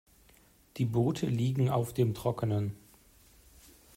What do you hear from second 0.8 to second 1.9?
Boote liegen